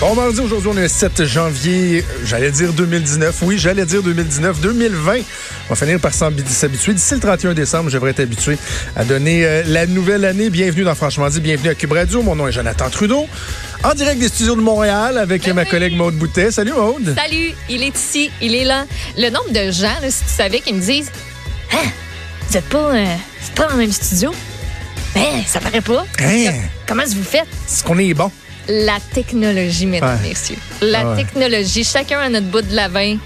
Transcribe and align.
Bon 0.00 0.14
mardi, 0.14 0.40
aujourd'hui, 0.40 0.70
on 0.72 0.76
est 0.78 0.82
le 0.84 0.88
7 0.88 1.26
janvier, 1.26 2.02
j'allais 2.24 2.50
dire 2.50 2.72
2019. 2.72 3.42
Oui, 3.42 3.58
j'allais 3.58 3.84
dire 3.84 4.02
2019. 4.02 4.58
2020, 4.58 5.12
on 5.68 5.74
va 5.74 5.76
finir 5.76 6.00
par 6.00 6.14
s'habituer. 6.14 6.94
D'ici 6.94 7.12
le 7.12 7.20
31 7.20 7.52
décembre, 7.52 7.90
je 7.90 7.96
devrais 7.96 8.12
être 8.12 8.20
habitué 8.20 8.56
à 8.96 9.04
donner 9.04 9.44
euh, 9.44 9.62
la 9.66 9.86
nouvelle 9.86 10.24
année. 10.24 10.48
Bienvenue 10.48 10.84
dans 10.84 10.94
Franchement 10.94 11.28
dit, 11.28 11.40
bienvenue 11.40 11.68
à 11.68 11.74
Cube 11.74 11.92
Radio. 11.92 12.22
Mon 12.22 12.34
nom 12.34 12.48
est 12.48 12.52
Jonathan 12.52 12.88
Trudeau. 12.88 13.26
En 13.84 13.92
direct 13.92 14.18
des 14.18 14.28
studios 14.28 14.56
de 14.56 14.62
Montréal 14.62 15.18
avec 15.18 15.44
Ben 15.44 15.52
ma 15.52 15.64
oui. 15.64 15.68
collègue 15.68 15.94
Maude 15.94 16.14
Boutet. 16.14 16.50
Salut 16.50 16.72
Maude. 16.72 17.14
Salut, 17.14 17.52
il 17.68 17.82
est 17.82 17.94
ici, 17.94 18.30
il 18.40 18.54
est 18.54 18.64
là. 18.64 18.86
Le 19.18 19.28
nombre 19.28 19.50
de 19.50 19.70
gens, 19.70 20.00
là, 20.00 20.10
si 20.10 20.24
tu 20.24 20.30
savais, 20.30 20.60
qui 20.60 20.72
me 20.72 20.80
disent 20.80 21.10
Hein, 21.74 21.90
vous 22.48 22.56
êtes 22.56 22.68
pas, 22.70 22.78
euh, 22.78 23.04
vous 23.04 23.48
êtes 23.48 23.54
pas 23.54 23.66
dans 23.66 23.72
le 23.74 23.80
même 23.80 23.92
studio? 23.92 24.32
Ben, 25.14 25.42
ça 25.46 25.60
paraît 25.60 25.82
pas. 25.82 26.06
Hein? 26.22 26.54
Comment 26.86 27.02
vous 27.06 27.22
faites? 27.22 27.46
Est-ce 27.68 27.84
qu'on 27.84 27.98
est 27.98 28.14
bon? 28.14 28.30
La 28.70 28.98
technologie, 29.12 29.86
mesdames, 29.86 30.18
Ouais. 30.22 30.28
messieurs. 30.28 30.56
La 30.80 31.00
Ah 31.00 31.10
ouais. 31.10 31.16
technologie. 31.16 31.82
Chacun 31.84 32.20
à 32.20 32.28
notre 32.28 32.46
bout 32.46 32.62
de 32.62 32.74
la 32.74 32.88
vin. 32.88 33.16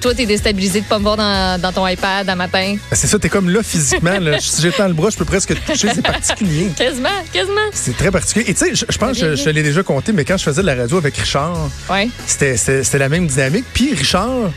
Toi, 0.00 0.14
t'es 0.14 0.26
déstabilisé 0.26 0.82
de 0.82 0.86
pas 0.86 0.98
me 0.98 1.02
voir 1.04 1.16
dans, 1.16 1.60
dans 1.60 1.72
ton 1.72 1.86
iPad 1.88 2.28
un 2.28 2.34
matin. 2.36 2.74
Ben, 2.74 2.78
C'est 2.96 3.06
ça, 3.06 3.18
t'es 3.18 3.30
comme 3.30 3.48
là 3.48 3.62
physiquement. 3.62 4.18
Là. 4.20 4.38
si 4.38 4.60
j'étends 4.62 4.86
le 4.86 4.92
bras, 4.94 5.08
je 5.10 5.16
peux 5.16 5.24
presque 5.24 5.48
te 5.54 5.72
toucher. 5.72 5.88
C'est 5.94 6.02
particulier. 6.02 6.68
Quasiment, 6.76 7.08
quasiment. 7.32 7.60
C'est 7.72 7.96
très 7.96 8.10
particulier. 8.10 8.44
Et 8.50 8.54
tu 8.54 8.66
sais, 8.66 8.74
je, 8.74 8.84
je 8.88 8.98
pense 8.98 9.18
que 9.18 9.34
je, 9.34 9.50
l'ai 9.50 9.62
déjà 9.62 9.82
compté, 9.82 10.12
mais 10.12 10.24
quand 10.24 10.36
je 10.36 10.44
faisais 10.44 10.60
de 10.60 10.66
la 10.66 10.74
radio 10.76 10.98
avec 10.98 11.16
Richard, 11.16 11.56
Ouais. 11.90 12.08
c'était 12.26 12.98
la 12.98 13.08
même 13.08 13.26
dynamique. 13.26 13.64
Puis 13.72 13.94
Richard, 13.94 14.50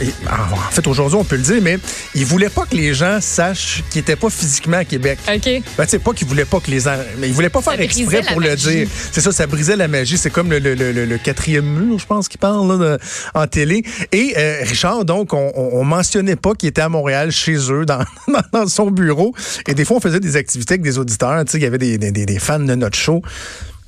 il- 0.00 0.08
en 0.28 0.70
fait, 0.70 0.86
aujourd'hui, 0.86 1.16
on 1.18 1.24
peut 1.24 1.36
le 1.36 1.42
dire, 1.42 1.60
mais 1.62 1.78
il 2.14 2.24
voulait 2.24 2.48
pas 2.48 2.64
que 2.66 2.74
les 2.76 2.94
gens 2.94 3.18
sachent 3.20 3.82
qu'il 3.90 4.00
était 4.00 4.16
pas 4.16 4.30
physiquement 4.30 4.78
à 4.78 4.84
Québec. 4.84 5.18
OK. 5.28 5.44
Ben, 5.44 5.62
tu 5.84 5.88
sais, 5.90 5.98
pas 5.98 6.12
qu'il 6.12 6.26
voulait 6.28 6.44
pas 6.44 6.60
que 6.60 6.70
les. 6.70 6.86
en- 6.88 6.96
Mais 7.18 7.28
il 7.28 7.34
voulait 7.34 7.48
pas 7.50 7.60
faire 7.60 7.80
exprès 7.80 8.22
pour 8.32 8.40
le 8.40 8.56
dire. 8.56 8.88
C'est 9.12 9.20
ça, 9.20 9.32
ça 9.32 9.46
brisait 9.46 9.76
la 9.76 9.88
magie. 9.88 10.16
C'est 10.18 10.30
comme 10.30 10.50
le, 10.50 10.58
le- 10.58 10.74
le- 10.74 11.18
quatrième 11.18 11.66
mur, 11.66 11.98
je 11.98 12.06
pense, 12.06 12.28
qu'il 12.28 12.38
parle 12.40 12.66
là, 12.68 12.76
de- 12.96 12.98
en 13.34 13.46
télé. 13.46 13.82
Et 14.12 14.34
euh, 14.36 14.60
Richard, 14.62 15.04
donc, 15.04 15.32
on, 15.34 15.52
on, 15.54 15.80
on 15.80 15.84
mentionnait 15.84 16.36
pas 16.36 16.54
qu'il 16.54 16.68
était 16.68 16.80
à 16.82 16.88
Montréal, 16.88 17.30
chez 17.30 17.56
eux, 17.70 17.84
dans, 17.84 18.04
dans 18.52 18.66
son 18.68 18.90
bureau. 18.90 19.34
Et 19.66 19.74
des 19.74 19.84
fois, 19.84 19.96
on 19.98 20.00
faisait 20.00 20.20
des 20.20 20.36
activités 20.36 20.74
avec 20.74 20.82
des 20.82 20.98
auditeurs. 20.98 21.44
Tu 21.44 21.52
sais, 21.52 21.58
il 21.58 21.62
y 21.64 21.66
avait 21.66 21.78
des- 21.78 21.98
des- 21.98 22.10
des 22.26 22.38
fans 22.38 22.58
de 22.60 22.74
notre 22.74 22.96
show. 22.96 23.22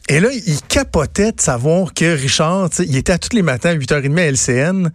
Et 0.09 0.21
là, 0.21 0.29
il 0.33 0.61
capotait 0.63 1.33
de 1.33 1.41
savoir 1.41 1.95
que 1.95 2.17
Richard, 2.17 2.71
il 2.81 2.97
était 2.97 3.13
à 3.13 3.19
tous 3.19 3.35
les 3.35 3.43
matins 3.43 3.71
à 3.71 3.75
8h30 3.75 4.19
à 4.19 4.31
LCN. 4.31 4.91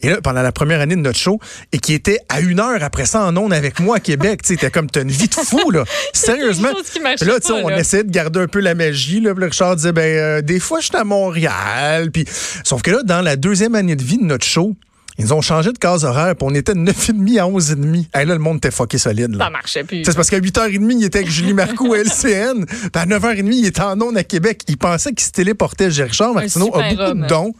Et 0.00 0.10
là, 0.10 0.20
pendant 0.22 0.42
la 0.42 0.52
première 0.52 0.80
année 0.80 0.96
de 0.96 1.00
notre 1.00 1.18
show, 1.18 1.40
et 1.72 1.78
qui 1.78 1.94
était 1.94 2.18
à 2.28 2.40
une 2.40 2.60
heure 2.60 2.82
après 2.82 3.06
ça 3.06 3.24
en 3.24 3.36
ondes 3.36 3.52
avec 3.52 3.80
moi 3.80 3.96
à 3.96 4.00
Québec. 4.00 4.42
Tu 4.42 4.56
sais, 4.56 4.70
comme, 4.70 4.90
t'as 4.90 5.02
une 5.02 5.10
vie 5.10 5.28
de 5.28 5.34
fou, 5.34 5.70
là. 5.70 5.84
Sérieusement. 6.12 6.68
là, 6.68 6.74
tu 6.84 6.92
sais, 6.92 7.00
pas, 7.00 7.60
on 7.64 7.70
essayait 7.70 8.04
de 8.04 8.10
garder 8.10 8.40
un 8.40 8.46
peu 8.46 8.60
la 8.60 8.74
magie. 8.74 9.20
Là. 9.20 9.32
Là, 9.36 9.46
Richard 9.46 9.76
disait, 9.76 9.92
ben, 9.92 10.02
euh, 10.02 10.42
des 10.42 10.60
fois, 10.60 10.80
je 10.80 10.86
suis 10.86 10.96
à 10.96 11.04
Montréal. 11.04 12.10
Puis, 12.12 12.26
sauf 12.64 12.82
que 12.82 12.90
là, 12.90 13.02
dans 13.02 13.22
la 13.22 13.36
deuxième 13.36 13.74
année 13.74 13.96
de 13.96 14.02
vie 14.02 14.18
de 14.18 14.24
notre 14.24 14.44
show, 14.44 14.76
ils 15.18 15.32
ont 15.32 15.40
changé 15.40 15.72
de 15.72 15.78
case 15.78 16.04
horaire, 16.04 16.34
puis 16.34 16.46
on 16.48 16.54
était 16.54 16.74
de 16.74 16.80
9h30 16.80 17.40
à 17.40 17.46
11h30. 17.46 18.06
Hey, 18.14 18.26
là, 18.26 18.34
le 18.34 18.38
monde 18.38 18.56
était 18.56 18.70
fucké 18.70 18.98
solide. 18.98 19.34
Là. 19.34 19.44
Ça 19.44 19.50
marchait 19.50 19.84
plus. 19.84 20.04
C'est 20.04 20.14
parce 20.14 20.30
qu'à 20.30 20.40
8h30, 20.40 20.96
il 20.98 21.04
était 21.04 21.18
avec 21.18 21.30
Julie 21.30 21.54
Marcoux 21.54 21.94
à 21.94 21.98
LCN. 21.98 22.64
Puis 22.66 22.90
à 22.94 23.06
9h30, 23.06 23.52
il 23.52 23.66
était 23.66 23.82
en 23.82 24.00
ondes 24.00 24.16
à 24.16 24.24
Québec. 24.24 24.62
Il 24.68 24.76
pensait 24.76 25.12
qu'il 25.12 25.24
se 25.24 25.32
téléportait. 25.32 25.86
Richard 25.88 26.34
Martineau 26.34 26.74
a 26.74 26.90
beaucoup 26.90 27.02
homme. 27.02 27.22
de 27.22 27.26
dons. 27.26 27.54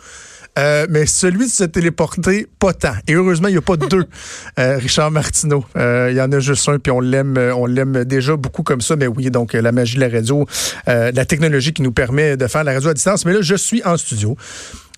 Euh, 0.56 0.87
mais 0.89 1.06
celui 1.06 1.47
de 1.47 1.51
se 1.51 1.65
téléporter, 1.65 2.47
pas 2.59 2.73
tant. 2.73 2.95
Et 3.09 3.15
heureusement, 3.15 3.49
il 3.49 3.53
n'y 3.53 3.59
a 3.59 3.62
pas 3.62 3.77
deux 3.77 4.05
euh, 4.59 4.77
Richard 4.77 5.11
Martineau. 5.11 5.65
Euh, 5.77 6.09
il 6.11 6.17
y 6.17 6.21
en 6.21 6.31
a 6.31 6.39
juste 6.39 6.69
un, 6.69 6.79
puis 6.79 6.93
on 6.93 7.00
l'aime, 7.00 7.37
on 7.56 7.67
l'aime 7.67 8.05
déjà 8.05 8.37
beaucoup 8.37 8.62
comme 8.62 8.81
ça. 8.81 8.95
Mais 8.95 9.09
oui, 9.09 9.31
donc 9.31 9.53
la 9.53 9.73
magie 9.73 9.97
de 9.97 10.00
la 10.00 10.09
radio, 10.09 10.47
la 10.87 11.25
technologie 11.25 11.73
qui 11.73 11.83
nous 11.83 11.93
permet 11.93 12.37
de 12.37 12.47
faire 12.47 12.65
la 12.65 12.73
radio 12.73 12.91
à 12.91 12.95
distance. 12.95 13.25
Mais 13.25 13.33
là, 13.33 13.41
je 13.43 13.55
suis 13.55 13.83
en 13.84 13.97
studio. 13.97 14.37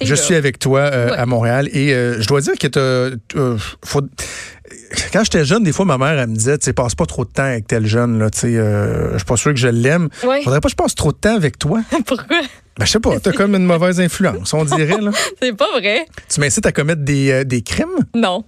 Je 0.01 0.11
là. 0.11 0.17
suis 0.17 0.35
avec 0.35 0.59
toi 0.59 0.81
euh, 0.81 1.11
Ouais. 1.11 1.17
à 1.17 1.27
Montréal 1.27 1.69
et 1.73 1.93
euh, 1.95 2.21
je 2.21 2.27
dois 2.29 2.41
dire 2.43 2.55
que 2.61 2.67
t'as, 2.67 2.81
euh, 2.81 3.57
faut- 3.85 4.03
quand 5.13 5.25
j'étais 5.25 5.45
jeune, 5.45 5.63
des 5.65 5.73
fois 5.73 5.85
ma 5.87 5.97
mère 5.97 6.19
elle 6.19 6.29
me 6.29 6.35
disait, 6.35 6.59
tu 6.59 6.67
sais, 6.67 6.73
passe 6.75 6.95
pas 6.95 7.07
trop 7.07 7.25
de 7.25 7.31
temps 7.31 7.45
avec 7.45 7.67
tel 7.67 7.87
jeune 7.87 8.19
là, 8.19 8.29
tu 8.31 8.41
sais, 8.41 8.57
euh, 8.57 9.13
je 9.13 9.19
suis 9.19 9.25
pas 9.25 9.37
sûr 9.37 9.53
que 9.55 9.59
je 9.61 9.69
l'aime. 9.69 10.09
Ouais. 10.23 10.43
Faudrait 10.43 10.61
pas 10.61 10.67
que 10.69 10.73
je 10.73 10.77
passe 10.77 10.95
trop 10.95 11.13
de 11.13 11.17
temps 11.17 11.35
avec 11.35 11.59
toi? 11.59 11.81
Pourquoi? 12.07 12.41
Ben 12.79 12.85
je 12.85 12.91
sais 12.91 13.01
pas, 13.01 13.19
t'as 13.21 13.33
comme 13.33 13.55
une 13.55 13.65
mauvaise 13.65 13.99
influence, 14.01 14.53
on 14.53 14.65
dirait 14.67 15.01
là. 15.01 15.11
C'est 15.43 15.55
pas 15.57 15.71
vrai. 15.79 16.07
Tu 16.29 16.41
m'incites 16.41 16.67
à 16.67 16.73
commettre 16.73 17.03
des, 17.03 17.45
des 17.47 17.63
crimes? 17.63 17.89
Non. 18.15 18.45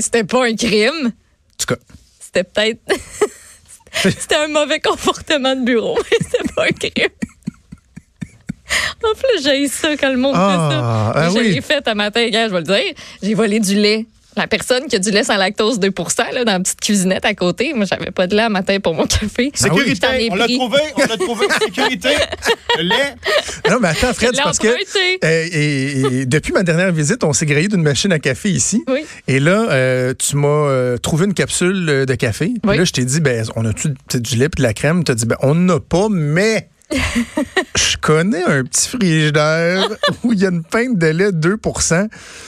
C'était 0.00 0.24
pas 0.24 0.44
un 0.46 0.54
crime. 0.54 1.06
En 1.06 1.56
tout 1.58 1.66
cas, 1.74 1.76
C'était 2.20 2.44
peut-être. 2.44 2.80
C'était 3.92 4.36
un 4.36 4.48
mauvais 4.48 4.80
comportement 4.80 5.54
de 5.54 5.64
bureau, 5.64 5.96
mais 6.10 6.16
c'était 6.20 6.52
pas 6.54 6.64
un 6.64 6.68
crime. 6.72 7.08
En 9.04 9.14
plus, 9.14 9.42
j'ai 9.44 9.68
ça 9.68 9.96
quand 9.96 10.10
le 10.10 10.16
monde 10.16 10.34
Ah, 10.36 10.68
fait 10.70 10.74
ça. 10.76 11.12
ah 11.26 11.28
je 11.30 11.38
oui. 11.38 11.52
l'ai 11.54 11.60
fait 11.60 11.86
un 11.86 11.94
matin, 11.94 12.26
gars, 12.28 12.46
je 12.48 12.52
vais 12.52 12.58
le 12.60 12.64
dire. 12.64 12.94
J'ai 13.22 13.34
volé 13.34 13.58
du 13.60 13.74
lait. 13.74 14.06
La 14.34 14.46
personne 14.46 14.86
qui 14.86 14.96
a 14.96 14.98
du 14.98 15.10
lait 15.10 15.24
sans 15.24 15.36
lactose 15.36 15.78
2 15.78 15.92
là, 16.32 16.44
dans 16.46 16.52
la 16.52 16.60
petite 16.60 16.80
cuisinette 16.80 17.26
à 17.26 17.34
côté. 17.34 17.74
Moi, 17.74 17.84
j'avais 17.84 18.10
pas 18.10 18.26
de 18.26 18.34
lait 18.34 18.44
à 18.44 18.48
matin 18.48 18.78
pour 18.80 18.94
mon 18.94 19.04
café. 19.06 19.52
Ah 19.62 19.66
oui. 19.74 19.80
Sécurité, 19.94 20.28
on 20.30 20.36
l'a 20.36 20.48
trouvé, 20.48 20.78
on 20.96 21.00
l'a 21.00 21.16
trouvé. 21.18 21.46
Sécurité, 21.62 22.08
le 22.78 22.82
lait. 22.84 23.14
non 23.68 23.76
mais 23.78 23.88
attends 23.88 24.14
Fred, 24.14 24.30
Je 24.34 24.42
parce 24.42 24.58
que 24.58 24.68
euh, 24.68 25.48
et, 25.52 26.20
et 26.22 26.24
depuis 26.26 26.54
ma 26.54 26.62
dernière 26.62 26.92
visite, 26.92 27.24
on 27.24 27.34
s'est 27.34 27.44
grillé 27.44 27.68
d'une 27.68 27.82
machine 27.82 28.10
à 28.10 28.18
café 28.20 28.48
ici. 28.48 28.82
Oui. 28.88 29.04
Et 29.28 29.38
là, 29.38 29.66
euh, 29.68 30.14
tu 30.18 30.36
m'as 30.36 30.48
euh, 30.48 30.96
trouvé 30.96 31.26
une 31.26 31.34
capsule 31.34 31.86
euh, 31.90 32.06
de 32.06 32.14
café. 32.14 32.46
Puis 32.46 32.60
Oui. 32.70 32.78
là, 32.78 32.84
je 32.84 32.92
t'ai 32.92 33.04
dit, 33.04 33.20
ben, 33.20 33.44
on 33.54 33.66
a-tu 33.66 33.88
du 34.14 34.36
lait 34.36 34.46
et 34.46 34.48
de 34.48 34.62
la 34.62 34.72
crème? 34.72 35.04
Tu 35.04 35.12
as 35.12 35.14
dit, 35.14 35.26
ben, 35.26 35.36
on 35.42 35.54
n'en 35.54 35.76
a 35.76 35.80
pas, 35.80 36.06
mais 36.10 36.70
je 37.76 37.96
connais 38.00 38.42
un 38.44 38.62
petit 38.64 38.88
frigidaire 38.88 39.88
où 40.22 40.32
il 40.32 40.40
y 40.40 40.46
a 40.46 40.50
une 40.50 40.62
pinte 40.64 40.98
de 40.98 41.06
lait 41.08 41.32
2 41.32 41.56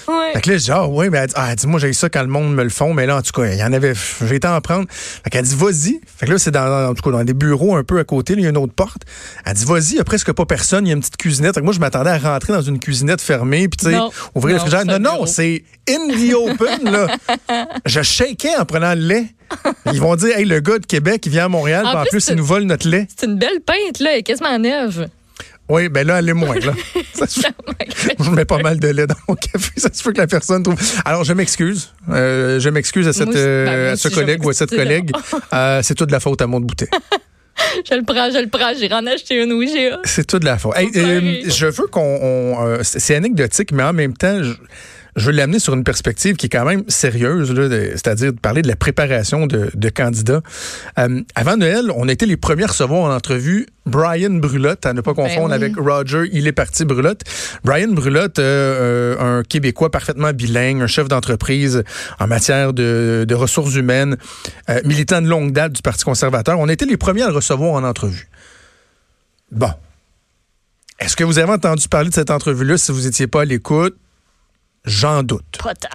Ouais. 0.07 0.33
Fait 0.35 0.41
que 0.41 0.51
là, 0.51 0.57
je 0.59 0.65
dis, 0.65 0.71
ah 0.71 0.87
oui, 0.89 1.09
mais 1.11 1.19
elle 1.19 1.27
dit, 1.29 1.35
ah, 1.37 1.55
dis-moi, 1.55 1.79
j'ai 1.81 1.93
ça 1.93 2.09
quand 2.09 2.23
le 2.23 2.29
monde 2.29 2.55
me 2.55 2.63
le 2.63 2.69
font, 2.71 2.93
mais 2.95 3.07
là, 3.07 3.17
en 3.17 3.23
tout 3.23 3.33
cas, 3.33 3.47
il 3.51 3.59
y 3.59 3.63
en 3.65 3.73
avait, 3.73 3.95
j'ai 4.27 4.35
été 4.37 4.47
en 4.49 4.61
prendre. 4.61 4.87
Fait 4.91 5.31
qu'elle 5.31 5.45
dit, 5.45 5.55
vas-y. 5.55 6.01
Fait 6.17 6.27
que 6.27 6.33
là, 6.33 6.39
c'est 6.39 6.51
dans, 6.51 6.91
en 6.91 6.95
tout 6.95 7.03
cas, 7.03 7.11
dans 7.17 7.25
des 7.25 7.35
bureaux 7.35 7.77
un 7.77 7.85
peu 7.85 7.99
à 7.99 8.05
côté, 8.05 8.35
là, 8.35 8.41
il 8.41 8.45
y 8.45 8.47
a 8.47 8.51
une 8.51 8.57
autre 8.57 8.75
porte. 8.75 9.03
Elle 9.47 9.55
dit, 9.55 9.65
vas-y, 9.65 9.93
il 9.93 9.97
y 9.97 10.01
a 10.01 10.05
presque 10.05 10.33
pas 10.33 10.47
personne, 10.47 10.87
il 10.87 10.91
y 10.91 10.93
a 10.93 10.95
une 10.95 11.01
petite 11.01 11.17
cuisinette. 11.17 11.55
Fait 11.55 11.61
que 11.61 11.65
moi, 11.65 11.75
je 11.75 11.81
m'attendais 11.81 12.11
à 12.11 12.19
rentrer 12.19 12.53
dans 12.53 12.63
une 12.63 12.79
cuisinette 12.79 13.21
fermée, 13.21 13.69
puis 13.69 13.79
tu 13.79 13.87
sais, 13.87 13.93
Non. 13.97 14.11
ouvrir 14.35 14.57
le 14.57 14.61
Non, 14.63 14.67
frigidaire. 14.67 14.85
c'est 14.87 14.95
un 14.95 14.99
Non, 14.99 15.19
non, 15.21 15.27
c'est 15.27 15.65
in 15.89 16.09
the 16.09 16.35
open, 16.35 16.91
là. 16.91 17.07
je 17.87 18.03
shakeais 18.03 18.57
en 18.57 18.65
prenant 18.65 18.95
le 18.95 19.01
lait. 19.01 19.27
Ils 19.93 20.01
vont 20.01 20.17
dire, 20.17 20.37
hey, 20.37 20.45
le 20.45 20.61
gars 20.61 20.79
de 20.79 20.87
Québec, 20.87 21.23
il 21.27 21.33
vient 21.33 21.47
à 21.47 21.49
Montréal, 21.49 21.85
En 21.87 21.91
puis 21.91 21.99
en 21.99 22.03
plus, 22.03 22.11
plus, 22.11 22.29
il 22.31 22.37
nous 22.37 22.45
vole 22.45 22.65
notre 22.65 22.89
lait. 22.89 23.07
C'est 23.17 23.27
une 23.27 23.39
belle 23.39 23.61
peinte, 23.65 24.01
là. 24.01 24.13
Elle 24.13 24.19
est 24.21 24.23
quasiment 24.23 24.59
neuve. 24.59 25.09
Oui, 25.69 25.89
ben 25.89 26.07
là, 26.07 26.19
elle 26.19 26.29
est 26.29 26.35
moins, 26.35 26.57
là. 26.57 26.73
Ça 27.15 27.27
se 27.27 27.41
Je 28.21 28.31
mets 28.31 28.45
pas 28.45 28.59
mal 28.59 28.79
de 28.79 28.89
lait 28.89 29.07
dans 29.07 29.15
mon 29.29 29.35
café. 29.35 29.71
Ça 29.79 29.89
se 29.93 30.03
peut 30.03 30.13
que 30.13 30.19
la 30.19 30.27
personne 30.27 30.63
trouve. 30.63 30.79
Alors, 31.07 31.25
je 31.25 31.33
m'excuse. 31.33 31.95
Euh, 32.11 32.61
je 32.61 32.69
m'excuse 32.69 33.09
à, 33.09 33.15
cette, 33.15 33.29
aussi. 33.29 33.39
euh, 33.39 33.65
Ben, 33.65 33.93
à 33.95 33.97
ce 33.97 34.09
collègue 34.09 34.45
ou 34.45 34.51
à 34.51 34.55
cette 34.55 34.71
collègue. 34.71 35.11
Euh, 35.53 35.81
c'est 35.83 35.95
tout 35.95 36.07
de 36.07 36.13
la 36.13 36.21
faute 36.21 36.43
à 36.43 36.47
mon 36.47 36.61
bouteille. 36.61 36.89
je 37.89 37.95
le 37.95 38.03
prends, 38.03 38.31
je 38.31 38.39
le 38.39 38.49
prends. 38.49 38.73
J'irai 38.77 38.95
en 38.95 39.07
acheter 39.07 39.43
une, 39.43 39.53
oui, 39.53 39.71
j'ai 39.73 39.91
C'est 40.05 40.27
tout 40.27 40.39
de 40.39 40.45
la 40.45 40.59
faute. 40.59 40.77
Hey, 40.77 41.45
je 41.49 41.67
veux 41.67 41.87
qu'on. 41.87 42.19
on, 42.23 42.79
c'est 42.83 42.99
c'est 42.99 43.15
anecdotique, 43.15 43.71
mais 43.73 43.85
en 43.85 43.93
même 43.93 44.15
temps, 44.17 44.43
je, 44.43 44.53
je 45.17 45.27
veux 45.27 45.33
l'amener 45.33 45.59
sur 45.59 45.75
une 45.75 45.85
perspective 45.85 46.37
qui 46.37 46.47
est 46.47 46.49
quand 46.49 46.65
même 46.65 46.85
sérieuse, 46.89 47.55
c'est-à-dire 47.93 48.33
de 48.33 48.39
parler 48.39 48.63
de 48.63 48.69
la 48.69 48.77
préparation 48.77 49.47
de, 49.47 49.71
de 49.75 49.89
candidats. 49.89 50.43
Euh, 50.99 51.23
avant 51.35 51.57
Noël, 51.57 51.91
on 51.95 52.09
a 52.09 52.13
été 52.13 52.27
les 52.27 52.37
premiers 52.37 52.65
à 52.65 52.69
recevoir 52.69 53.03
en 53.03 53.15
entrevue 53.15 53.67
Brian 53.87 54.31
Brulotte, 54.31 54.87
à 54.87 54.93
ne 54.93 55.01
pas 55.03 55.15
confondre 55.15 55.51
Ben 55.51 55.59
oui. 55.59 55.65
avec 55.65 55.77
Roger, 55.77 56.29
il 56.33 56.47
est 56.47 56.53
parti 56.53 56.85
Brulotte. 56.85 57.23
Brian 57.65 57.93
Brulotte, 57.93 58.39
euh, 58.39 59.17
euh, 59.21 59.39
un 59.39 59.43
Québécois 59.43 59.91
parfaitement 59.91 60.33
bilingue, 60.33 60.81
un 60.81 60.87
chef 60.87 61.09
d'entreprise 61.09 61.85
en 62.19 62.27
matière 62.27 62.73
de, 62.73 63.25
de 63.29 63.35
ressources 63.35 63.75
humaines, 63.75 64.17
euh, 64.71 64.81
militant 64.85 65.21
de 65.21 65.29
longue 65.29 65.53
date 65.53 65.73
du 65.73 65.83
Parti 65.83 66.05
conservateur. 66.05 66.59
On 66.59 66.69
a 66.69 66.73
été 66.73 66.87
les 66.87 66.97
premiers 66.97 67.23
à 67.23 67.29
le 67.29 67.35
recevoir 67.35 67.73
en 67.73 67.85
entrevue. 67.85 68.29
Bon. 69.53 69.71
Est-ce 70.99 71.17
que 71.17 71.25
vous 71.25 71.39
avez 71.39 71.53
entendu 71.53 71.89
parler 71.89 72.09
de 72.09 72.15
cette 72.15 72.31
entrevue-là 72.31 72.79
si 72.79 72.91
vous 72.91 73.03
n'étiez 73.03 73.27
pas 73.27 73.43
à 73.43 73.45
l'écoute? 73.45 73.97
J'en 74.85 75.23
doute. 75.23 75.59
Pas 75.63 75.75
tant. 75.75 75.89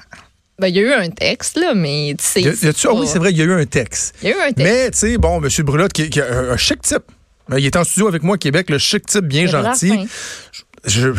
Ben, 0.59 0.67
il 0.67 0.75
y 0.75 0.79
a 0.79 0.81
eu 0.81 0.91
un 0.93 1.09
texte, 1.09 1.57
là, 1.57 1.73
mais 1.73 2.15
tu 2.17 2.25
sais. 2.25 2.85
Ah 2.85 2.93
oui, 2.93 3.07
c'est 3.07 3.19
vrai, 3.19 3.31
il 3.31 3.37
y 3.37 3.41
a 3.41 3.45
eu 3.45 3.53
un 3.53 3.65
texte. 3.65 4.15
Il 4.21 4.29
y 4.29 4.33
a 4.33 4.35
eu 4.35 4.41
un 4.41 4.51
texte. 4.51 4.57
Mais, 4.57 4.91
tu 4.91 4.97
sais, 4.97 5.17
bon, 5.17 5.41
M. 5.41 5.49
Brulotte, 5.63 5.93
qui, 5.93 6.09
qui 6.09 6.19
a 6.19 6.25
un, 6.25 6.49
un 6.51 6.57
chic 6.57 6.81
type. 6.81 7.03
Il 7.57 7.65
est 7.65 7.75
en 7.77 7.83
studio 7.83 8.07
avec 8.07 8.23
moi 8.23 8.35
à 8.35 8.37
Québec, 8.37 8.69
le 8.69 8.77
chic 8.77 9.05
type 9.05 9.25
bien 9.25 9.43
de 9.43 9.47
gentil. 9.47 10.07
je, 10.85 11.13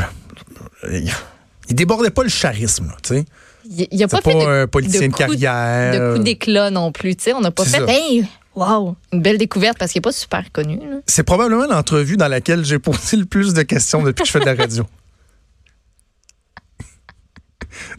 il 1.69 1.75
débordait 1.75 2.11
pas 2.11 2.23
le 2.23 2.31
charisme, 2.31 2.89
là, 2.89 2.97
tu 3.03 3.15
sais. 3.15 3.25
Il 3.65 3.89
n'y 3.97 4.03
a 4.03 4.09
pas, 4.09 4.21
pas 4.21 4.31
fait 4.31 4.39
de, 4.39 4.47
un 4.63 4.67
politicien 4.67 5.09
de 5.09 5.13
coups- 5.13 5.19
carrière. 5.41 5.93
de 5.93 6.13
coups 6.15 6.25
d'éclat 6.25 6.71
non 6.71 6.93
plus. 6.93 7.15
tu 7.17 7.25
sais. 7.25 7.33
On 7.33 7.41
n'a 7.41 7.51
pas 7.51 7.65
fait, 7.65 7.83
hey, 7.89 8.25
wow, 8.55 8.97
une 9.13 9.23
belle 9.23 9.39
découverte 9.39 9.79
parce 9.79 9.93
qu'il 9.93 10.01
n'est 10.01 10.03
pas 10.05 10.13
super 10.13 10.51
connu. 10.53 10.81
C'est 11.07 11.23
probablement 11.23 11.67
l'entrevue 11.67 12.17
dans 12.17 12.29
laquelle 12.29 12.65
j'ai 12.65 12.79
posé 12.79 13.17
le 13.17 13.27
plus 13.27 13.55
de 13.55 13.63
questions 13.63 14.03
depuis 14.03 14.23
que 14.23 14.27
je 14.27 14.33
fais 14.33 14.41
de 14.41 14.47
la 14.47 14.55
radio. 14.55 14.85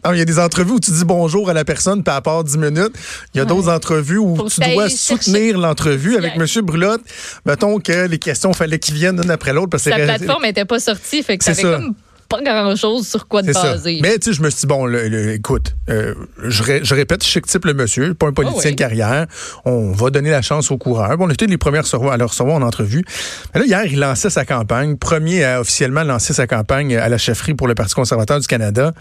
Non, 0.04 0.12
il 0.12 0.18
y 0.18 0.22
a 0.22 0.24
des 0.24 0.38
entrevues 0.38 0.72
où 0.72 0.80
tu 0.80 0.90
dis 0.90 1.04
bonjour 1.04 1.48
à 1.50 1.52
la 1.52 1.64
personne, 1.64 2.02
puis 2.02 2.14
à 2.14 2.20
part 2.20 2.44
10 2.44 2.58
minutes. 2.58 2.92
Il 3.34 3.38
y 3.38 3.40
a 3.40 3.44
d'autres 3.44 3.68
entrevues 3.70 4.18
où 4.18 4.36
Faut 4.36 4.48
tu 4.48 4.60
dois 4.60 4.88
soutenir 4.88 5.58
l'entrevue 5.58 6.16
avec 6.16 6.32
Yeah. 6.36 6.44
M. 6.44 6.64
Brulotte. 6.64 7.02
Mettons 7.46 7.78
que 7.80 8.06
les 8.06 8.18
questions, 8.18 8.52
fallait 8.52 8.78
qu'ils 8.78 8.94
viennent 8.94 9.20
l'une 9.20 9.30
après 9.30 9.52
l'autre. 9.52 9.70
parce 9.70 9.84
que 9.84 9.90
Sa 9.90 9.96
c'est- 9.96 10.04
plateforme 10.04 10.42
n'était 10.44 10.64
pas 10.64 10.78
sortie, 10.80 11.22
fait 11.22 11.38
que 11.38 11.62
comme 11.62 11.94
pas 12.28 12.40
grand-chose 12.42 13.06
sur 13.06 13.28
quoi 13.28 13.42
ça. 13.42 13.52
baser. 13.62 13.98
Mais 14.00 14.18
tu 14.18 14.30
sais, 14.30 14.32
je 14.36 14.42
me 14.42 14.48
suis 14.48 14.60
dit, 14.60 14.66
bon, 14.66 14.86
le- 14.86 15.06
le- 15.08 15.32
écoute, 15.34 15.74
euh, 15.90 16.14
je, 16.42 16.62
ré- 16.62 16.80
je 16.82 16.94
répète, 16.94 17.22
chic 17.22 17.46
type 17.46 17.66
le 17.66 17.74
monsieur, 17.74 18.14
pas 18.14 18.26
un 18.28 18.32
politicien 18.32 18.62
Oh 18.64 18.68
oui. 18.68 18.74
de 18.74 18.78
carrière. 18.78 19.26
On 19.66 19.92
va 19.92 20.08
donner 20.08 20.30
la 20.30 20.40
chance 20.40 20.70
aux 20.70 20.78
coureurs. 20.78 21.18
Bon, 21.18 21.26
on 21.26 21.30
était 21.30 21.46
les 21.46 21.58
premiers 21.58 21.80
à 21.80 22.16
le 22.16 22.24
recevoir 22.24 22.56
en 22.56 22.62
entrevue. 22.62 23.04
Mais 23.52 23.60
là, 23.60 23.66
hier, 23.66 23.84
il 23.84 23.98
lançait 24.00 24.30
sa 24.30 24.46
campagne. 24.46 24.96
Premier 24.96 25.44
à 25.44 25.60
officiellement 25.60 26.04
lancer 26.04 26.32
sa 26.32 26.46
campagne 26.46 26.96
à 26.96 27.10
la 27.10 27.18
chefferie 27.18 27.52
pour 27.52 27.68
le 27.68 27.74
Parti 27.74 27.94
conservateur 27.94 28.40
du 28.40 28.46
Canada. 28.46 28.92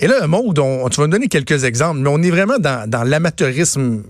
Et 0.00 0.06
là, 0.06 0.26
Maud, 0.26 0.58
on- 0.58 0.88
tu 0.88 1.00
vas 1.00 1.06
me 1.06 1.12
donner 1.12 1.28
quelques 1.28 1.64
exemples, 1.64 2.00
mais 2.00 2.08
on 2.10 2.20
est 2.22 2.30
vraiment 2.30 2.58
dans, 2.58 2.88
dans 2.88 3.04
l'amateurisme 3.04 4.02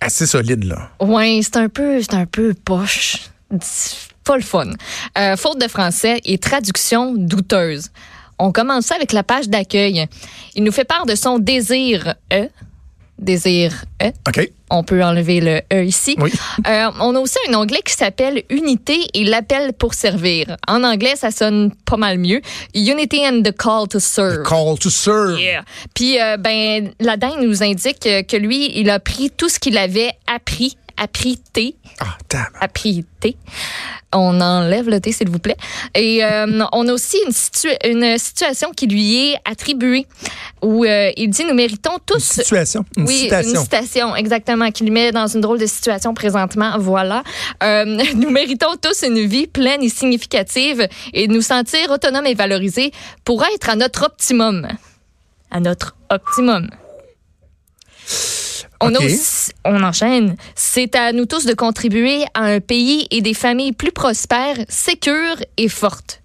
assez 0.00 0.26
solide, 0.26 0.64
là. 0.64 0.90
Ouais, 1.00 1.40
c'est 1.42 1.56
un 1.56 1.68
peu, 1.68 2.00
un 2.12 2.26
peu 2.26 2.54
poche. 2.54 3.16
Pas 4.24 4.36
le 4.36 4.42
fun. 4.42 4.70
Euh, 5.18 5.36
faute 5.36 5.60
de 5.60 5.66
français 5.68 6.20
et 6.24 6.38
traduction 6.38 7.14
douteuse. 7.16 7.90
On 8.38 8.52
commence 8.52 8.86
ça 8.86 8.94
avec 8.94 9.12
la 9.12 9.22
page 9.24 9.48
d'accueil. 9.48 10.06
Il 10.54 10.64
nous 10.64 10.72
fait 10.72 10.84
part 10.84 11.06
de 11.06 11.14
son 11.16 11.38
désir 11.38 12.14
E. 12.32 12.48
Désir 13.22 13.84
E. 14.02 14.08
OK? 14.28 14.50
On 14.70 14.82
peut 14.82 15.02
enlever 15.02 15.40
le 15.40 15.60
E 15.72 15.84
ici. 15.84 16.16
Oui. 16.18 16.32
Euh, 16.66 16.90
on 17.00 17.14
a 17.14 17.20
aussi 17.20 17.38
un 17.48 17.54
onglet 17.54 17.82
qui 17.84 17.92
s'appelle 17.92 18.42
Unité 18.50 18.98
et 19.14 19.24
l'appel 19.24 19.72
pour 19.74 19.94
servir. 19.94 20.56
En 20.66 20.82
anglais, 20.82 21.14
ça 21.16 21.30
sonne 21.30 21.72
pas 21.84 21.96
mal 21.96 22.18
mieux. 22.18 22.40
Unity 22.74 23.26
and 23.26 23.42
the 23.42 23.52
call 23.52 23.86
to 23.88 24.00
serve. 24.00 24.42
Call 24.44 24.78
to 24.78 24.90
serve. 24.90 25.38
Yeah. 25.40 25.64
Puis, 25.94 26.20
euh, 26.20 26.36
ben, 26.36 26.92
la 27.00 27.16
dame 27.16 27.44
nous 27.44 27.62
indique 27.62 28.00
que 28.00 28.36
lui, 28.36 28.72
il 28.78 28.90
a 28.90 28.98
pris 28.98 29.30
tout 29.30 29.48
ce 29.48 29.58
qu'il 29.58 29.76
avait 29.76 30.12
appris, 30.26 30.76
appris 31.02 31.36
T, 31.52 31.74
Ah, 31.98 32.68
T. 33.20 33.36
On 34.12 34.40
enlève 34.40 34.88
le 34.88 35.00
T, 35.00 35.10
s'il 35.10 35.28
vous 35.30 35.38
plaît. 35.38 35.56
Et 35.94 36.24
euh, 36.24 36.64
on 36.72 36.86
a 36.86 36.92
aussi 36.92 37.16
une, 37.26 37.90
une 37.90 38.18
situation 38.18 38.70
qui 38.70 38.86
lui 38.86 39.30
est 39.30 39.36
attribuée 39.44 40.06
où 40.62 40.84
euh, 40.84 41.10
il 41.16 41.30
dit 41.30 41.44
nous 41.44 41.54
méritons 41.54 41.98
tous. 42.06 42.36
Une 42.36 42.42
situation. 42.44 42.84
Une 42.96 43.06
oui, 43.06 43.18
citation. 43.18 43.50
une 43.50 43.60
citation, 43.60 44.16
exactement, 44.16 44.70
qui 44.70 44.84
lui 44.84 44.92
met 44.92 45.10
dans 45.10 45.26
une 45.26 45.40
drôle 45.40 45.58
de 45.58 45.66
situation 45.66 46.14
présentement. 46.14 46.78
Voilà. 46.78 47.24
Euh, 47.64 47.84
nous 48.16 48.30
méritons 48.30 48.76
tous 48.80 49.02
une 49.02 49.26
vie 49.26 49.46
pleine 49.48 49.82
et 49.82 49.88
significative 49.88 50.86
et 51.12 51.26
nous 51.26 51.42
sentir 51.42 51.90
autonomes 51.90 52.26
et 52.26 52.34
valorisés 52.34 52.92
pour 53.24 53.42
être 53.44 53.70
à 53.70 53.76
notre 53.76 54.04
optimum. 54.04 54.68
À 55.50 55.58
notre 55.58 55.96
optimum. 56.10 56.68
On, 58.84 58.94
aussi- 59.04 59.50
enchaîne. 59.64 60.36
C'est 60.54 60.94
à 60.94 61.12
nous 61.12 61.26
tous 61.26 61.44
de 61.46 61.54
contribuer 61.54 62.24
à 62.34 62.42
un 62.44 62.60
pays 62.60 63.06
et 63.10 63.20
des 63.20 63.34
familles 63.34 63.72
plus 63.72 63.92
prospères, 63.92 64.56
sécures 64.68 65.36
et 65.56 65.68
fortes. 65.68 66.18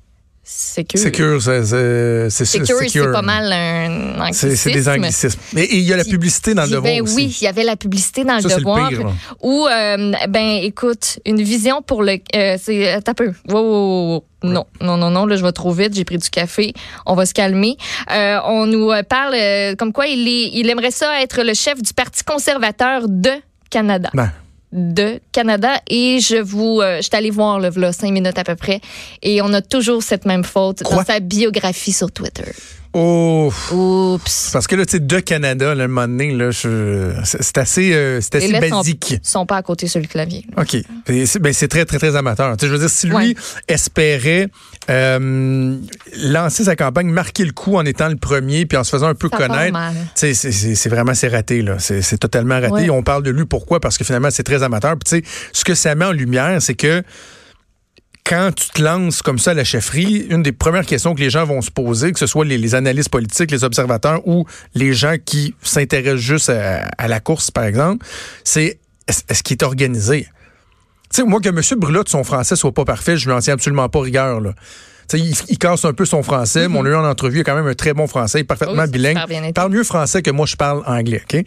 Sécures. 0.50 1.00
Secure, 1.02 1.42
c'est 1.42 1.66
c'est- 1.66 2.30
c'est 2.30 2.46
Secure, 2.46 2.78
c'est 2.80 2.88
secure. 2.88 3.12
pas 3.12 3.22
mal 3.22 3.52
un 3.52 4.32
C'est 4.32 4.56
c'est 4.56 4.72
des 4.72 4.88
anglicisme. 4.88 5.28
anglicismes. 5.38 5.40
Mais 5.54 5.66
et 5.66 5.76
il 5.76 5.84
y 5.84 5.92
a 5.92 5.98
la 5.98 6.06
publicité 6.06 6.54
dans 6.54 6.62
le 6.62 6.68
Puis, 6.68 6.76
devoir 6.76 6.94
ben 6.94 7.02
aussi. 7.02 7.16
oui, 7.16 7.38
il 7.42 7.44
y 7.44 7.48
avait 7.48 7.66
la 7.66 7.76
publicité 7.76 8.24
dans 8.24 8.40
Ça, 8.40 8.44
le 8.44 8.50
c'est 8.50 8.56
le 8.56 8.62
devoir. 8.62 9.14
Où, 9.42 9.68
euh, 9.68 10.14
ben, 10.30 10.60
écoute, 10.64 11.20
une 11.26 11.42
vision 11.42 11.82
pour 11.82 12.02
le. 12.02 12.20
Euh, 12.34 12.58
c'est. 12.64 12.98
T'as 13.04 13.14
peu. 13.14 13.34
Wow, 13.50 13.56
wow, 13.56 13.62
wow, 13.62 14.14
wow. 14.14 14.24
Non, 14.44 14.66
non, 14.82 14.98
non, 14.98 15.10
non, 15.10 15.26
là, 15.26 15.36
je 15.36 15.44
vais 15.44 15.52
trop 15.52 15.72
vite. 15.72 15.96
J'ai 15.96 16.04
pris 16.06 16.18
du 16.18 16.30
café. 16.30 16.74
On 17.06 17.16
va 17.16 17.26
se 17.26 17.34
calmer. 17.34 17.76
Euh, 18.12 18.38
on 18.46 18.68
nous 18.68 18.92
euh, 18.92 19.02
parle 19.02 19.34
euh, 19.34 19.76
comme 19.76 19.92
quoi 19.92 20.06
il, 20.08 20.28
est, 20.28 20.52
il 20.54 20.70
aimerait 20.70 20.92
ça 20.92 21.22
être 21.22 21.42
le 21.44 21.54
chef 21.56 21.82
du 21.82 21.94
Parti 21.94 22.24
conservateur 22.24 23.08
de 23.08 23.32
Canada. 23.72 24.10
Ben, 24.14 24.32
De 24.72 25.20
Canada. 25.32 25.82
Et 25.90 26.20
je 26.20 26.36
vous. 26.38 26.82
Euh, 26.82 26.98
je 26.98 27.02
suis 27.04 27.16
allée 27.16 27.32
voir, 27.32 27.60
là, 27.60 27.70
là, 27.76 27.92
cinq 27.92 28.12
minutes 28.12 28.38
à 28.38 28.44
peu 28.44 28.56
près. 28.56 28.80
Et 29.24 29.42
on 29.42 29.52
a 29.54 29.62
toujours 29.62 30.04
cette 30.04 30.26
même 30.26 30.44
faute 30.44 30.84
Quoi? 30.84 30.98
dans 30.98 31.04
sa 31.04 31.20
biographie 31.20 31.94
sur 31.94 32.12
Twitter. 32.12 32.52
Oh, 32.94 33.52
Oups. 33.72 34.50
parce 34.52 34.68
que 34.68 34.76
là, 34.76 34.86
tu 34.86 34.94
sais, 34.94 35.00
de 35.00 35.20
Canada, 35.20 35.76
là, 35.76 35.84
un 35.86 35.88
moment 35.88 36.08
donné, 36.08 36.32
là, 36.32 36.50
c'est 36.54 37.58
assez, 37.58 37.94
euh, 37.94 38.20
c'est 38.22 38.36
assez 38.36 38.48
lettres 38.48 38.68
sont- 38.70 38.78
basique. 38.78 39.16
sont 39.24 39.46
pas 39.46 39.58
à 39.58 39.62
côté 39.64 39.88
sur 39.88 40.00
le 40.00 40.08
clavier. 40.08 40.46
là. 40.56 40.64
OK. 40.64 40.78
C'est 41.26 41.40
ben, 41.40 41.54
c'est 41.54 41.68
très, 41.68 41.86
très, 41.86 41.98
très 42.00 42.16
amateur. 42.16 42.56
Tu 42.58 42.62
sais, 42.62 42.68
je 42.68 42.74
veux 42.74 42.80
dire, 42.80 42.90
si 42.90 43.08
lui 43.08 43.16
Ouais. 43.16 43.36
espérait 43.68 44.48
euh, 44.90 45.76
lancer 46.24 46.64
sa 46.64 46.76
campagne, 46.76 47.08
marquer 47.10 47.44
le 47.46 47.52
coup 47.52 47.76
en 47.76 47.86
étant 47.86 48.08
le 48.08 48.16
premier, 48.16 48.66
puis 48.66 48.78
en 48.78 48.84
se 48.84 48.90
faisant 48.92 49.08
un 49.08 49.16
peu 49.16 49.30
Ça 49.32 49.38
connaître, 49.38 49.74
mal. 49.74 49.94
tu 50.16 50.34
sais, 50.34 50.52
c'est- 50.76 50.90
vraiment, 50.90 51.14
c'est 51.14 51.28
raté, 51.28 51.62
là. 51.62 51.76
C'est 51.80 52.02
c'est 52.02 52.18
totalement 52.18 52.56
raté. 52.60 52.72
Ouais. 52.72 52.90
On 52.90 53.04
parle 53.04 53.24
de 53.24 53.32
lui, 53.32 53.46
pourquoi? 53.46 53.80
Parce 53.80 53.98
que 53.98 54.04
finalement, 54.06 54.30
c'est 54.32 54.44
très 54.44 54.64
amateur. 54.64 54.94
Puis, 54.98 55.22
tu 55.22 55.28
sais, 55.28 55.32
ce 55.52 55.64
que 55.66 55.76
ça 55.76 55.94
met 55.96 56.06
en 56.06 56.12
lumière, 56.14 56.62
c'est 56.62 56.76
que 56.76 57.04
quand 58.28 58.52
tu 58.54 58.70
te 58.70 58.82
lances 58.82 59.22
comme 59.22 59.40
ça 59.40 59.52
à 59.52 59.54
la 59.54 59.64
chefferie, 59.64 60.28
une 60.30 60.44
des 60.44 60.52
premières 60.52 60.86
questions 60.86 61.16
que 61.16 61.22
les 61.22 61.30
gens 61.30 61.46
vont 61.46 61.62
se 61.62 61.72
poser, 61.72 62.12
que 62.12 62.20
ce 62.20 62.28
soit 62.28 62.44
les, 62.44 62.58
les 62.58 62.76
analystes 62.76 63.10
politiques, 63.10 63.52
les 63.52 63.64
observateurs 63.64 64.28
ou 64.28 64.46
les 64.76 64.94
gens 64.94 65.16
qui 65.24 65.56
s'intéressent 65.64 66.22
juste 66.22 66.50
à, 66.50 66.90
à 66.98 67.08
la 67.08 67.20
course, 67.22 67.52
par 67.52 67.64
exemple, 67.64 68.06
c'est 68.44 68.80
est-ce 69.08 69.44
qu'il 69.44 69.54
est 69.54 69.64
organisé? 69.64 70.28
Tu 71.10 71.22
sais, 71.22 71.24
moi, 71.24 71.40
que 71.40 71.48
M. 71.48 71.62
Brulotte, 71.78 72.10
son 72.10 72.26
français 72.26 72.58
soit 72.58 72.74
pas 72.74 72.84
parfait, 72.84 73.16
je 73.16 73.28
lui 73.28 73.34
en 73.34 73.40
tiens 73.40 73.54
absolument 73.54 73.88
pas 73.88 74.02
rigueur, 74.02 74.42
là. 74.42 74.54
Il, 75.14 75.34
il 75.48 75.58
casse 75.58 75.86
un 75.86 75.94
peu 75.94 76.04
son 76.04 76.22
français, 76.22 76.68
mais 76.68 76.78
on 76.78 76.84
l'a 76.84 76.90
eu 76.90 76.96
en 76.96 77.06
entrevue, 77.06 77.38
il 77.38 77.42
a 77.42 77.44
quand 77.46 77.56
même 77.56 77.68
un 77.68 77.76
très 77.76 77.94
bon 77.94 78.08
français, 78.08 78.40
il 78.40 78.42
est 78.42 78.44
parfaitement 78.44 78.86
bilingue. 78.88 79.18
Il 79.30 79.54
parle 79.54 79.72
mieux 79.72 79.86
français 79.86 80.22
que 80.22 80.32
moi, 80.32 80.46
je 80.46 80.58
parle 80.58 80.84
anglais, 80.86 81.24
OK? 81.24 81.46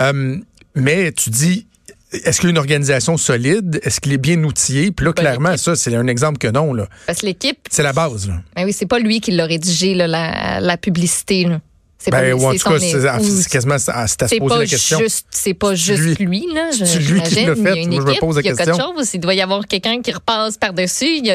Euh, 0.00 0.38
mais 0.74 1.12
tu 1.12 1.30
dis, 1.30 1.68
est-ce 2.12 2.40
qu'il 2.40 2.48
y 2.48 2.50
a 2.50 2.52
une 2.52 2.58
organisation 2.58 3.16
solide? 3.16 3.80
Est-ce 3.82 4.00
qu'il 4.00 4.12
est 4.12 4.18
bien 4.18 4.42
outillé? 4.44 4.92
Puis 4.92 5.04
là, 5.06 5.12
clairement, 5.12 5.56
ça, 5.56 5.74
c'est 5.76 5.94
un 5.94 6.06
exemple 6.06 6.38
que 6.38 6.48
non, 6.48 6.72
là. 6.72 6.86
Parce 7.06 7.20
que 7.20 7.26
l'équipe, 7.26 7.58
C'est 7.70 7.82
la 7.82 7.92
base, 7.92 8.28
là. 8.28 8.34
ben 8.54 8.64
oui, 8.64 8.72
c'est 8.72 8.86
pas 8.86 8.98
lui 8.98 9.20
qui 9.20 9.32
l'a 9.32 9.44
rédigé, 9.46 9.94
là, 9.94 10.06
la, 10.06 10.60
la 10.60 10.76
publicité. 10.76 11.44
là. 11.44 11.60
C'est 11.98 12.10
pas 12.12 12.20
Ben, 12.20 12.34
ou 12.34 12.44
en 12.46 12.52
tout 12.54 12.58
cas, 12.68 12.78
c'est 12.78 13.06
ah, 13.08 13.18
c'est 13.20 13.48
quasiment 13.50 13.78
c'est 13.78 13.90
à 13.90 14.06
se 14.06 14.14
poser 14.16 14.38
pas 14.38 14.58
la 14.58 14.66
question. 14.66 14.98
juste, 15.00 15.26
c'est 15.30 15.54
pas 15.54 15.74
juste 15.74 16.18
lui- 16.20 16.26
lui, 16.26 16.46
là. 16.54 16.70
je- 16.70 16.84
c'est 16.84 16.98
lui 17.00 17.20
qui 17.22 17.34
l'a 17.36 17.40
Il 17.40 17.46
y 17.46 17.50
a 17.50 17.54
fait. 17.56 17.82
une 17.82 17.88
Moi, 17.90 18.00
je 18.00 18.04
me 18.04 18.10
équipe, 18.10 18.20
pose 18.20 18.36
la 18.36 18.42
il 18.42 18.44
y 18.44 18.48
a 18.50 18.54
question. 18.54 18.76
quelque 18.76 18.96
chose. 18.98 19.10
Il 19.14 19.20
doit 19.20 19.34
y 19.34 19.40
avoir 19.40 19.66
quelqu'un 19.66 20.00
qui 20.02 20.12
repasse 20.12 20.56
par-dessus. 20.58 21.16
Il 21.18 21.26
y 21.26 21.30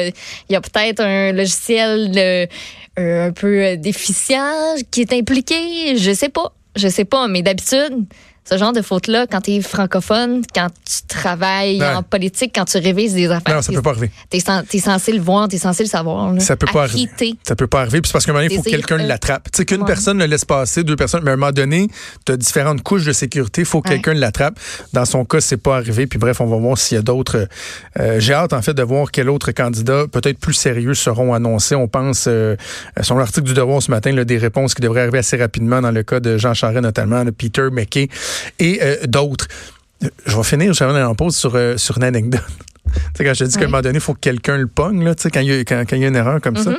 a, 0.54 0.56
a 0.56 0.60
peut-être 0.62 1.00
un 1.00 1.32
logiciel 1.32 2.12
euh, 2.16 2.46
euh, 2.98 3.28
un 3.28 3.32
peu 3.32 3.62
euh, 3.62 3.76
déficient 3.76 4.76
qui 4.90 5.02
est 5.02 5.12
impliqué. 5.12 5.98
Je 5.98 6.14
sais 6.14 6.28
pas. 6.30 6.54
Je 6.76 6.88
sais 6.88 7.04
pas, 7.04 7.28
mais 7.28 7.42
d'habitude, 7.42 8.06
ce 8.44 8.58
genre 8.58 8.72
de 8.72 8.82
faute-là, 8.82 9.26
quand 9.30 9.40
tu 9.42 9.52
es 9.52 9.60
francophone, 9.60 10.42
quand 10.54 10.68
tu 10.84 11.06
travailles 11.08 11.80
Ouais. 11.80 11.94
en 11.94 12.02
politique, 12.02 12.52
quand 12.54 12.64
tu 12.64 12.78
révises 12.78 13.14
des 13.14 13.26
affaires, 13.30 13.56
Non, 13.56 13.62
ça 13.62 13.72
peut 13.72 13.82
pas 13.82 13.90
arriver. 13.90 14.10
sen- 14.34 14.64
t'es 14.68 14.78
censé 14.78 15.12
le 15.12 15.20
voir, 15.20 15.48
t'es 15.48 15.58
censé 15.58 15.82
le 15.84 15.88
savoir. 15.88 16.32
là. 16.32 16.40
Ça 16.40 16.56
peut 16.56 16.66
pas 16.72 16.82
arriver. 16.84 17.08
Ça 17.46 17.54
peut 17.56 17.66
pas 17.66 17.80
arriver. 17.82 18.00
Puis 18.00 18.08
c'est 18.08 18.12
parce 18.12 18.26
qu'à 18.26 18.32
un 18.32 18.34
moment 18.34 18.44
donné, 18.44 18.54
il 18.54 18.58
faut 18.58 18.62
que 18.64 18.70
quelqu'un 18.70 18.98
euh, 19.00 19.06
l'attrape. 19.06 19.44
Tu 19.52 19.58
sais, 19.58 19.64
qu'une 19.64 19.80
ouais. 19.82 19.86
personne 19.86 20.18
le 20.18 20.26
laisse 20.26 20.44
passer, 20.44 20.82
deux 20.84 20.96
personnes, 20.96 21.22
mais 21.24 21.30
à 21.30 21.34
un 21.34 21.36
moment 21.36 21.52
donné, 21.52 21.88
tu 22.26 22.32
as 22.32 22.36
différentes 22.36 22.82
couches 22.82 23.04
de 23.04 23.12
sécurité. 23.12 23.62
Il 23.62 23.64
faut 23.64 23.80
que 23.80 23.88
Ouais. 23.88 23.94
quelqu'un 24.00 24.14
l'attrape. 24.14 24.58
Dans 24.92 25.04
son 25.04 25.24
cas, 25.24 25.40
c'est 25.40 25.56
pas 25.56 25.76
arrivé. 25.76 26.06
Puis 26.06 26.18
bref, 26.18 26.40
on 26.40 26.46
va 26.46 26.56
voir 26.56 26.76
s'il 26.78 26.96
y 26.96 26.98
a 26.98 27.02
d'autres. 27.02 27.46
euh, 28.00 28.18
J'ai 28.20 28.34
hâte, 28.34 28.52
en 28.52 28.62
fait, 28.62 28.74
de 28.74 28.82
voir 28.82 29.10
quel 29.10 29.30
autre 29.30 29.52
candidat, 29.52 30.06
peut-être 30.10 30.38
plus 30.38 30.54
sérieux, 30.54 30.94
seront 30.94 31.32
annoncés. 31.34 31.74
On 31.74 31.88
pense, 31.88 32.24
euh, 32.28 32.56
sur 33.02 33.16
l'article 33.16 33.46
du 33.46 33.54
Devoir 33.54 33.82
ce 33.82 33.90
matin, 33.90 34.12
là, 34.12 34.24
des 34.24 34.38
réponses 34.38 34.74
qui 34.74 34.82
devraient 34.82 35.02
arriver 35.02 35.18
assez 35.18 35.36
rapidement 35.36 35.80
dans 35.80 35.90
le 35.90 36.02
cas 36.02 36.20
de 36.20 36.38
Jean 36.38 36.54
Charest, 36.54 36.82
notamment, 36.82 37.24
de 37.24 37.30
Peter 37.30 37.68
McKay 37.70 38.08
et 38.58 38.80
euh, 38.82 38.96
d'autres. 39.06 39.48
Euh, 40.04 40.08
Je 40.26 40.36
vais 40.36 40.42
finir, 40.42 40.72
j'avais 40.72 41.02
en 41.02 41.14
pause 41.14 41.36
sur, 41.36 41.54
euh, 41.54 41.76
sur 41.76 41.96
une 41.98 42.04
anecdote. 42.04 42.40
tu 42.86 43.00
sais, 43.16 43.24
quand 43.24 43.34
je 43.34 43.44
te 43.44 43.48
dis 43.48 43.56
qu'à 43.56 43.64
un 43.64 43.66
moment 43.66 43.82
donné, 43.82 43.98
il 43.98 44.00
faut 44.00 44.14
que 44.14 44.20
quelqu'un 44.20 44.56
le 44.56 44.66
pogne, 44.66 45.04
là, 45.04 45.14
tu 45.14 45.22
sais, 45.22 45.30
quand 45.30 45.40
il 45.40 45.48
y 45.48 45.52
a, 45.52 45.60
quand, 45.60 45.84
quand 45.88 45.96
il 45.96 46.02
y 46.02 46.04
a 46.04 46.08
une 46.08 46.16
erreur 46.16 46.40
comme 46.40 46.56
ça. 46.56 46.72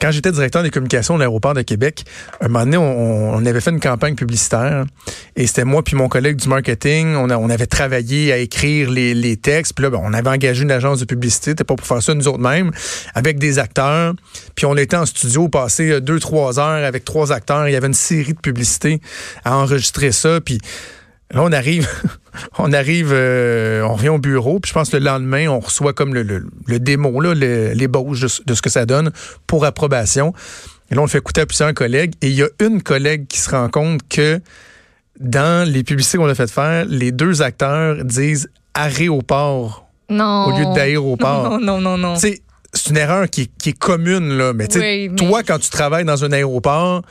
Quand 0.00 0.10
j'étais 0.10 0.30
directeur 0.32 0.62
des 0.62 0.70
communications 0.70 1.14
de 1.14 1.20
l'aéroport 1.20 1.54
de 1.54 1.62
Québec, 1.62 2.04
un 2.40 2.48
moment 2.48 2.64
donné, 2.64 2.76
on, 2.76 3.34
on 3.34 3.44
avait 3.46 3.60
fait 3.60 3.70
une 3.70 3.80
campagne 3.80 4.14
publicitaire 4.14 4.84
et 5.36 5.46
c'était 5.46 5.64
moi 5.64 5.82
puis 5.82 5.96
mon 5.96 6.08
collègue 6.08 6.36
du 6.36 6.48
marketing. 6.48 7.14
On, 7.16 7.30
a- 7.30 7.36
on 7.36 7.50
avait 7.50 7.66
travaillé 7.66 8.32
à 8.32 8.36
écrire 8.38 8.90
les, 8.90 9.14
les 9.14 9.36
textes. 9.36 9.74
Puis 9.74 9.82
là, 9.82 9.90
ben, 9.90 10.00
on 10.02 10.12
avait 10.12 10.30
engagé 10.30 10.62
une 10.62 10.70
agence 10.70 11.00
de 11.00 11.04
publicité. 11.04 11.50
C'était 11.50 11.64
pas 11.64 11.74
pour 11.74 11.86
faire 11.86 12.02
ça 12.02 12.14
nous 12.14 12.28
autres 12.28 12.38
mêmes, 12.38 12.70
avec 13.14 13.38
des 13.38 13.58
acteurs. 13.58 14.14
Puis 14.54 14.66
on 14.66 14.76
était 14.76 14.96
en 14.96 15.06
studio, 15.06 15.48
passé 15.48 15.90
euh, 15.90 16.00
deux, 16.00 16.20
trois 16.20 16.58
heures 16.60 16.84
avec 16.84 17.04
trois 17.04 17.32
acteurs. 17.32 17.68
Il 17.68 17.72
y 17.72 17.76
avait 17.76 17.86
une 17.88 17.94
série 17.94 18.34
de 18.34 18.40
publicités 18.40 19.00
à 19.44 19.56
enregistrer 19.56 20.12
ça. 20.12 20.40
Puis 20.40 20.58
Là, 21.32 21.42
on 21.42 21.52
arrive, 21.52 21.88
on 22.58 22.72
arrive, 22.72 23.10
euh, 23.12 23.82
on 23.82 23.94
revient 23.94 24.08
au 24.08 24.18
bureau, 24.18 24.60
puis 24.60 24.70
je 24.70 24.74
pense 24.74 24.88
que 24.90 24.96
le 24.96 25.04
lendemain, 25.04 25.48
on 25.48 25.60
reçoit 25.60 25.92
comme 25.92 26.14
le, 26.14 26.22
le, 26.22 26.46
le 26.66 26.78
démo, 26.80 27.20
là, 27.20 27.34
l'ébauche 27.34 28.20
de, 28.20 28.28
ce- 28.28 28.42
de 28.44 28.54
ce 28.54 28.62
que 28.62 28.70
ça 28.70 28.86
donne 28.86 29.10
pour 29.46 29.64
approbation. 29.66 30.32
Et 30.90 30.94
là, 30.94 31.02
on 31.02 31.04
le 31.04 31.10
fait 31.10 31.18
écouter 31.18 31.42
à 31.42 31.46
plusieurs 31.46 31.74
collègues. 31.74 32.14
Et 32.22 32.28
il 32.28 32.34
y 32.34 32.42
a 32.42 32.48
une 32.60 32.82
collègue 32.82 33.26
qui 33.26 33.38
se 33.40 33.50
rend 33.50 33.68
compte 33.68 34.00
que 34.08 34.40
dans 35.20 35.68
les 35.70 35.84
publicités 35.84 36.16
qu'on 36.16 36.28
a 36.28 36.34
fait 36.34 36.50
faire, 36.50 36.86
les 36.86 37.12
deux 37.12 37.42
acteurs 37.42 38.02
disent 38.04 38.48
aéroport 38.72 39.86
Non. 40.08 40.46
au 40.46 40.58
lieu 40.58 40.64
d'aéroport. 40.74 41.50
Non, 41.60 41.60
non, 41.60 41.80
non, 41.80 41.98
non. 41.98 42.14
Tu 42.14 42.20
sais, 42.20 42.42
c'est 42.72 42.90
une 42.90 42.96
erreur 42.96 43.28
qui, 43.28 43.42
est- 43.42 43.50
qui 43.58 43.70
est 43.70 43.78
commune, 43.78 44.36
là. 44.38 44.52
Mais, 44.54 44.66
Oui, 44.76 45.08
mais- 45.08 45.16
toi, 45.16 45.42
quand 45.42 45.58
tu 45.58 45.70
travailles 45.70 46.04
dans 46.04 46.24
un 46.24 46.32
aéroport, 46.32 47.02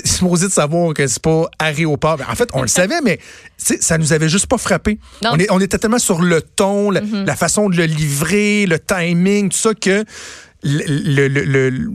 supposé 0.04 0.46
de 0.48 0.52
savoir 0.52 0.94
que 0.94 1.06
c'est 1.06 1.22
pas 1.22 1.48
aéroport. 1.58 2.16
Ben, 2.18 2.26
en 2.30 2.34
fait, 2.34 2.48
on 2.52 2.62
le 2.62 2.68
savait, 2.68 3.00
mais 3.02 3.18
ça 3.56 3.98
nous 3.98 4.12
avait 4.12 4.28
juste 4.28 4.46
pas 4.46 4.58
frappé. 4.58 4.98
On, 5.32 5.38
est- 5.38 5.50
on 5.50 5.60
était 5.60 5.78
tellement 5.78 5.98
sur 5.98 6.20
le 6.22 6.40
ton, 6.42 6.90
la, 6.90 7.00
la 7.24 7.36
façon 7.36 7.68
de 7.68 7.76
le 7.76 7.84
livrer, 7.84 8.66
le 8.66 8.78
timing, 8.78 9.48
tout 9.50 9.56
ça, 9.58 9.74
que 9.74 10.04
le, 10.62 11.28
le, 11.28 11.28
le- 11.28 11.88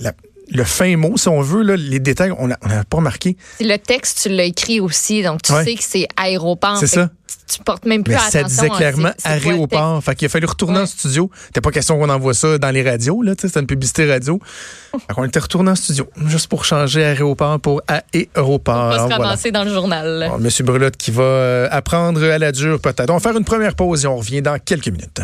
la- 0.00 0.12
le 0.50 0.64
fin 0.64 0.96
mot, 0.96 1.16
si 1.16 1.28
on 1.28 1.40
veut, 1.40 1.62
là, 1.62 1.76
les 1.76 2.00
détails, 2.00 2.32
on 2.38 2.48
n'avait 2.48 2.84
pas 2.88 2.96
remarqué. 2.98 3.36
Le 3.60 3.76
texte, 3.76 4.20
tu 4.22 4.28
l'as 4.28 4.44
écrit 4.44 4.80
aussi, 4.80 5.22
donc 5.22 5.42
tu 5.42 5.52
Ouais. 5.52 5.64
sais 5.64 5.74
que 5.74 5.82
c'est 5.82 6.06
aéroport. 6.16 6.76
C'est 6.78 6.86
ça. 6.86 7.10
Tu, 7.48 7.60
portes 7.64 7.84
même 7.84 8.04
plus 8.04 8.12
Mais 8.14 8.20
attention. 8.20 8.40
ça 8.40 8.48
disait 8.48 8.70
à 8.70 8.76
clairement 8.76 9.10
aéroport. 9.24 10.02
Fait 10.04 10.14
qu'il 10.14 10.26
a 10.26 10.28
fallu 10.28 10.46
retourner 10.46 10.80
en 10.80 10.86
studio. 10.86 11.30
C'était 11.46 11.60
pas 11.60 11.70
question 11.70 11.98
qu'on 11.98 12.08
envoie 12.08 12.34
ça 12.34 12.58
dans 12.58 12.70
les 12.70 12.88
radios, 12.88 13.22
là. 13.22 13.34
tu 13.34 13.42
sais, 13.42 13.48
C'était 13.48 13.60
une 13.60 13.66
publicité 13.66 14.10
radio. 14.10 14.40
Fait 14.92 15.14
qu'on 15.14 15.24
était 15.24 15.38
retourné 15.40 15.70
en 15.70 15.74
studio, 15.76 16.08
juste 16.26 16.48
pour 16.48 16.64
changer 16.64 17.04
aéroport 17.04 17.58
pour 17.60 17.82
aéroport. 17.88 18.76
On 18.76 18.88
va 18.88 19.36
se 19.36 19.42
voilà. 19.42 19.50
dans 19.52 19.64
le 19.64 19.72
journal. 19.72 20.26
Bon, 20.30 20.38
Monsieur 20.38 20.64
Brelotte 20.64 20.96
qui 20.96 21.10
va 21.10 21.22
euh, 21.22 21.68
apprendre 21.70 22.22
à 22.22 22.38
la 22.38 22.52
dure 22.52 22.80
peut-être. 22.80 23.10
On 23.10 23.14
va 23.14 23.20
faire 23.20 23.36
une 23.36 23.44
première 23.44 23.74
pause 23.74 24.04
et 24.04 24.08
on 24.08 24.16
revient 24.16 24.42
dans 24.42 24.58
quelques 24.58 24.88
minutes. 24.88 25.20